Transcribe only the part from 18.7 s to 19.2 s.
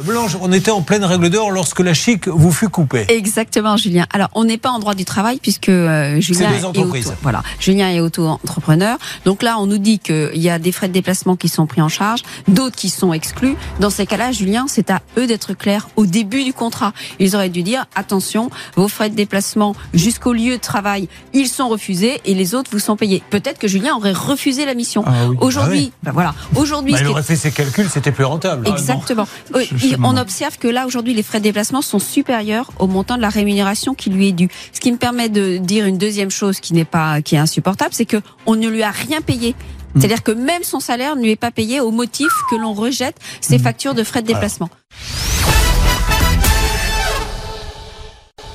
vos frais de